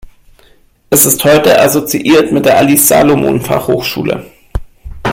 Es 0.89 1.05
ist 1.05 1.23
heute 1.25 1.59
assoziiert 1.61 2.31
mit 2.31 2.45
der 2.45 2.57
Alice-Salomon-Fachhochschule. 2.57 4.25